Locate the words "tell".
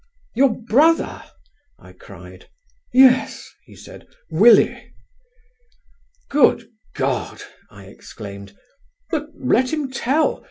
9.91-10.39